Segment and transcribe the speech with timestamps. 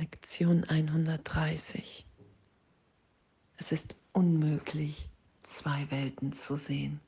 [0.00, 2.06] Lektion 130.
[3.58, 5.10] Es ist unmöglich,
[5.42, 7.02] zwei Welten zu sehen.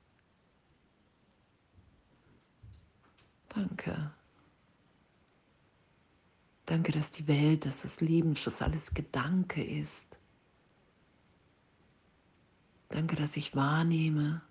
[3.48, 4.12] Danke.
[6.66, 10.18] Danke, dass die Welt, dass das Leben, dass alles Gedanke ist.
[12.90, 14.42] Danke, dass ich wahrnehme,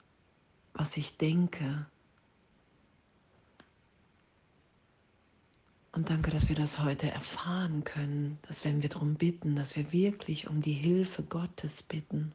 [0.74, 1.86] was ich denke.
[5.94, 9.92] Und danke, dass wir das heute erfahren können, dass wenn wir darum bitten, dass wir
[9.92, 12.32] wirklich um die Hilfe Gottes bitten.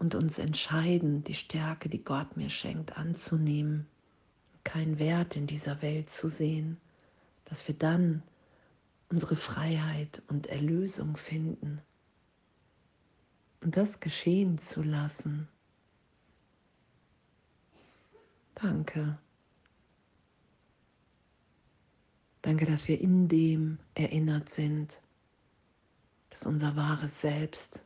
[0.00, 3.86] Und uns entscheiden, die Stärke, die Gott mir schenkt, anzunehmen,
[4.64, 6.78] keinen Wert in dieser Welt zu sehen,
[7.44, 8.24] dass wir dann
[9.08, 11.80] unsere Freiheit und Erlösung finden
[13.60, 15.48] und das geschehen zu lassen.
[18.54, 19.18] Danke.
[22.42, 25.00] Danke, dass wir in dem erinnert sind,
[26.30, 27.84] dass unser wahres Selbst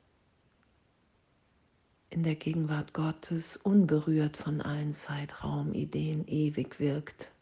[2.10, 7.32] in der Gegenwart Gottes unberührt von allen Zeitraumideen ewig wirkt.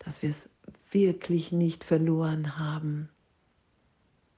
[0.00, 0.50] Dass wir es
[0.90, 3.08] wirklich nicht verloren haben,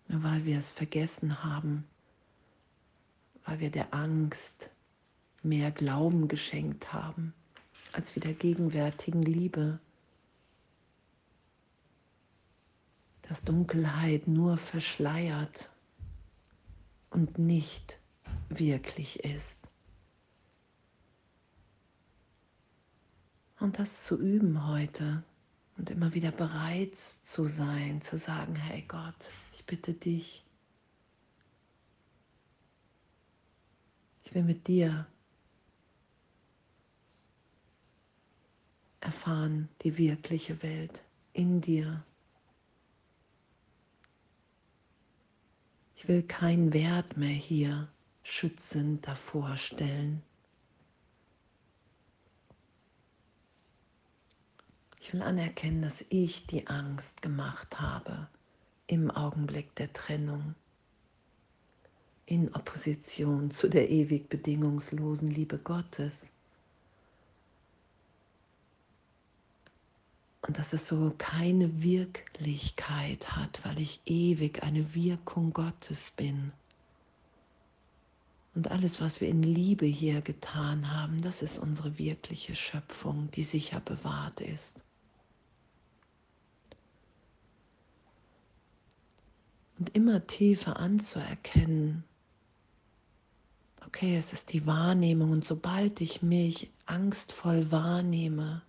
[0.07, 1.85] nur weil wir es vergessen haben,
[3.45, 4.71] weil wir der Angst
[5.47, 7.33] mehr Glauben geschenkt haben
[7.97, 9.81] als wir der gegenwärtigen Liebe.
[13.23, 15.71] Dass Dunkelheit nur verschleiert
[17.09, 17.99] und nicht
[18.51, 19.71] wirklich ist.
[23.59, 25.25] Und das zu üben heute
[25.79, 29.15] und immer wieder bereit zu sein, zu sagen, hey Gott,
[29.55, 30.45] ich bitte dich,
[34.25, 35.07] ich will mit dir
[39.07, 42.05] erfahren die wirkliche Welt in dir.
[45.95, 47.89] Ich will keinen Wert mehr hier
[48.25, 50.23] schützend davor stellen.
[55.01, 58.29] Ich will anerkennen, dass ich die Angst gemacht habe
[58.89, 60.57] im Augenblick der Trennung,
[62.25, 66.33] in Opposition zu der ewig bedingungslosen Liebe Gottes.
[70.47, 76.53] Und dass es so keine Wirklichkeit hat, weil ich ewig eine Wirkung Gottes bin.
[78.55, 83.43] Und alles, was wir in Liebe hier getan haben, das ist unsere wirkliche Schöpfung, die
[83.43, 84.83] sicher bewahrt ist.
[89.79, 92.05] Und immer tiefer anzuerkennen,
[93.85, 98.63] okay, es ist die Wahrnehmung und sobald ich mich angstvoll wahrnehme,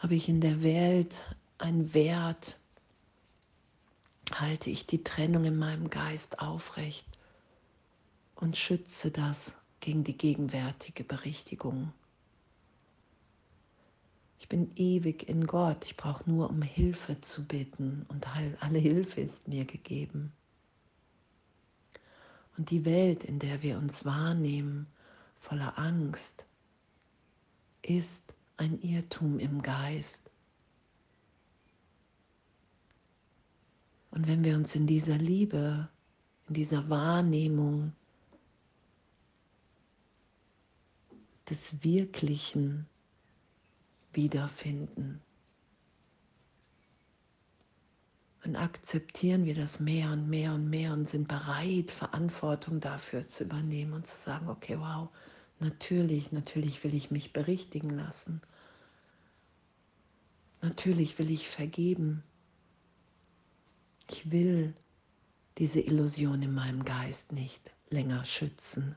[0.00, 1.20] Habe ich in der Welt
[1.58, 2.58] einen Wert?
[4.32, 7.06] Halte ich die Trennung in meinem Geist aufrecht
[8.34, 11.92] und schütze das gegen die gegenwärtige Berichtigung?
[14.38, 15.84] Ich bin ewig in Gott.
[15.84, 18.26] Ich brauche nur um Hilfe zu bitten und
[18.62, 20.32] alle Hilfe ist mir gegeben.
[22.56, 24.86] Und die Welt, in der wir uns wahrnehmen,
[25.38, 26.46] voller Angst,
[27.82, 30.30] ist ein Irrtum im Geist.
[34.10, 35.88] Und wenn wir uns in dieser Liebe,
[36.48, 37.92] in dieser Wahrnehmung
[41.48, 42.86] des Wirklichen
[44.12, 45.22] wiederfinden,
[48.42, 53.44] dann akzeptieren wir das mehr und mehr und mehr und sind bereit, Verantwortung dafür zu
[53.44, 55.08] übernehmen und zu sagen, okay, wow,
[55.60, 58.40] Natürlich, natürlich will ich mich berichtigen lassen.
[60.62, 62.24] Natürlich will ich vergeben.
[64.10, 64.74] Ich will
[65.58, 68.96] diese Illusion in meinem Geist nicht länger schützen.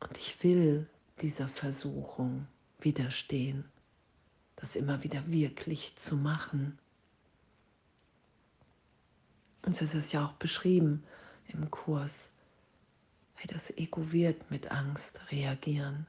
[0.00, 0.88] Und ich will
[1.20, 2.46] dieser Versuchung
[2.78, 3.66] widerstehen,
[4.56, 6.78] das immer wieder wirklich zu machen.
[9.60, 11.04] Und so ist es ja auch beschrieben
[11.48, 12.32] im Kurs
[13.40, 16.06] Hey, das Ego wird mit Angst reagieren,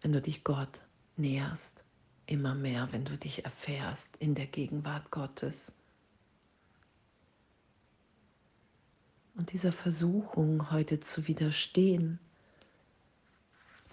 [0.00, 0.82] wenn du dich Gott
[1.16, 1.82] näherst,
[2.26, 5.72] immer mehr, wenn du dich erfährst in der Gegenwart Gottes.
[9.34, 12.20] Und dieser Versuchung heute zu widerstehen,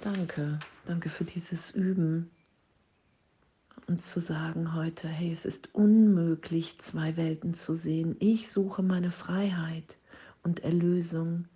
[0.02, 2.30] danke, danke für dieses Üben
[3.88, 8.16] und zu sagen heute, hey, es ist unmöglich, zwei Welten zu sehen.
[8.20, 9.98] Ich suche meine Freiheit
[10.44, 11.48] und Erlösung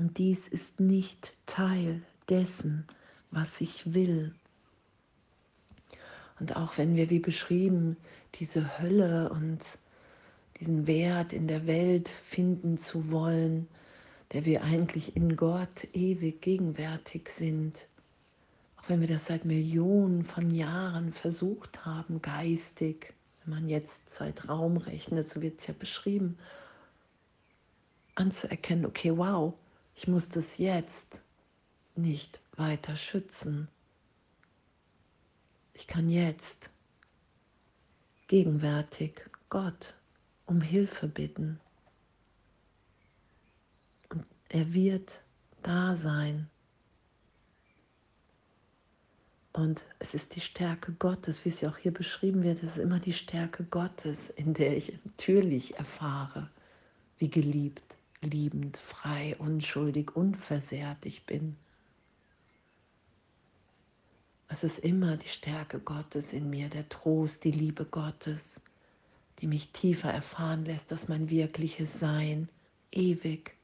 [0.00, 2.00] Und dies ist nicht Teil
[2.30, 2.86] dessen,
[3.30, 4.34] was ich will.
[6.38, 7.98] Und auch wenn wir, wie beschrieben,
[8.36, 9.62] diese Hölle und
[10.58, 13.68] diesen Wert in der Welt finden zu wollen,
[14.32, 17.86] der wir eigentlich in Gott ewig gegenwärtig sind,
[18.78, 23.12] auch wenn wir das seit Millionen von Jahren versucht haben, geistig,
[23.44, 26.38] wenn man jetzt Zeitraum rechnet, so wird es ja beschrieben,
[28.14, 29.52] anzuerkennen, okay, wow,
[30.00, 31.20] ich muss das jetzt
[31.94, 33.68] nicht weiter schützen.
[35.74, 36.70] Ich kann jetzt
[38.26, 39.20] gegenwärtig
[39.50, 39.98] Gott
[40.46, 41.60] um Hilfe bitten.
[44.08, 45.20] Und er wird
[45.62, 46.48] da sein.
[49.52, 52.78] Und es ist die Stärke Gottes, wie es ja auch hier beschrieben wird, es ist
[52.78, 56.48] immer die Stärke Gottes, in der ich natürlich erfahre,
[57.18, 61.56] wie geliebt, liebend, frei, unschuldig, unversehrt ich bin.
[64.48, 68.60] Es ist immer die Stärke Gottes in mir, der Trost, die Liebe Gottes,
[69.38, 72.48] die mich tiefer erfahren lässt, dass mein wirkliches Sein
[72.90, 73.56] ewig,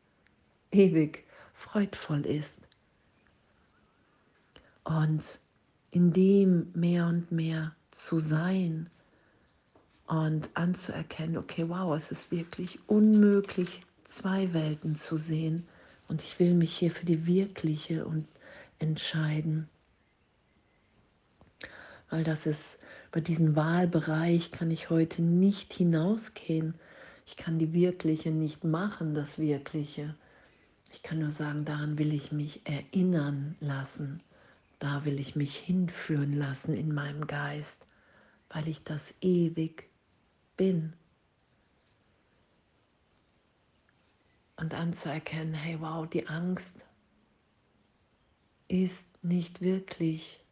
[0.71, 1.25] ewig
[1.55, 2.69] freudvoll ist.
[4.85, 5.41] Und
[5.91, 8.89] in dem mehr und mehr zu sein
[10.07, 15.67] und anzuerkennen, okay, wow, es ist wirklich unmöglich, zwei Welten zu sehen
[16.09, 18.27] und ich will mich hier für die wirkliche und
[18.79, 19.69] entscheiden.
[22.11, 22.79] Weil das ist,
[23.11, 26.75] über diesen Wahlbereich kann ich heute nicht hinausgehen.
[27.27, 30.15] Ich kann die Wirkliche nicht machen, das Wirkliche.
[30.93, 34.23] Ich kann nur sagen, daran will ich mich erinnern lassen.
[34.79, 37.87] Da will ich mich hinführen lassen in meinem Geist,
[38.51, 39.89] weil ich das ewig
[40.57, 40.93] bin.
[44.57, 46.87] Und anzuerkennen, hey wow, die Angst
[48.69, 50.43] ist nicht wirklich.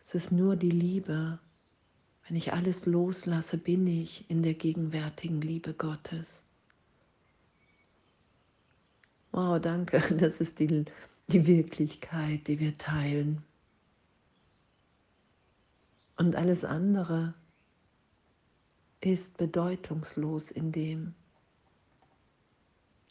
[0.00, 1.38] Es ist nur die Liebe.
[2.26, 6.44] Wenn ich alles loslasse, bin ich in der gegenwärtigen Liebe Gottes.
[9.32, 10.00] Wow, danke.
[10.18, 10.84] Das ist die
[11.28, 13.42] die Wirklichkeit, die wir teilen.
[16.16, 17.34] Und alles andere
[19.00, 21.14] ist bedeutungslos in dem.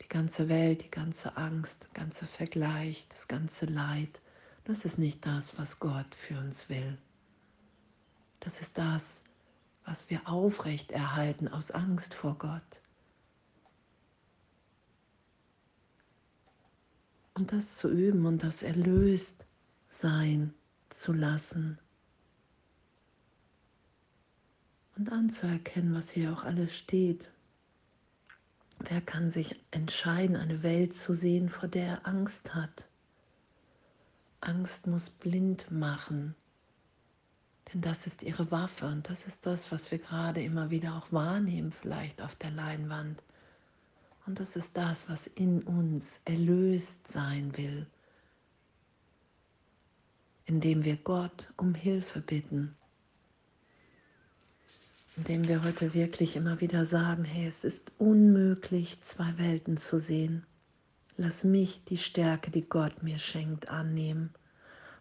[0.02, 4.22] Die ganze Welt, die ganze Angst, der ganze Vergleich, das ganze Leid,
[4.64, 6.98] das ist nicht das, was Gott für uns will.
[8.40, 9.24] Das ist das,
[9.86, 12.82] was wir aufrecht erhalten aus Angst vor Gott.
[17.34, 19.46] Und das zu üben und das erlöst
[19.88, 20.54] sein
[20.90, 21.80] zu lassen.
[24.96, 27.32] Und anzuerkennen, was hier auch alles steht.
[28.90, 32.86] Wer kann sich entscheiden, eine Welt zu sehen, vor der er Angst hat?
[34.40, 36.36] Angst muss blind machen,
[37.72, 41.12] denn das ist ihre Waffe und das ist das, was wir gerade immer wieder auch
[41.12, 43.22] wahrnehmen, vielleicht auf der Leinwand.
[44.26, 47.88] Und das ist das, was in uns erlöst sein will,
[50.46, 52.76] indem wir Gott um Hilfe bitten,
[55.18, 60.46] indem wir heute wirklich immer wieder sagen, hey, es ist unmöglich, zwei Welten zu sehen.
[61.18, 64.32] Lass mich die Stärke, die Gott mir schenkt, annehmen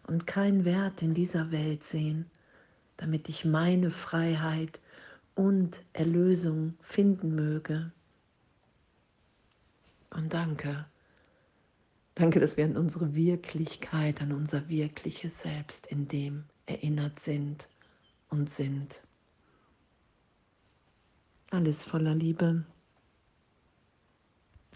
[0.07, 2.29] und keinen Wert in dieser Welt sehen,
[2.97, 4.79] damit ich meine Freiheit
[5.35, 7.91] und Erlösung finden möge.
[10.09, 10.85] Und danke.
[12.15, 17.69] Danke, dass wir an unsere Wirklichkeit, an unser wirkliches Selbst in dem erinnert sind
[18.29, 19.01] und sind.
[21.53, 22.63] Alles voller Liebe.